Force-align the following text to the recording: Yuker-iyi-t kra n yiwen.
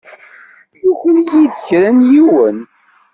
Yuker-iyi-t 0.81 1.55
kra 1.67 1.89
n 1.97 1.99
yiwen. 2.11 2.57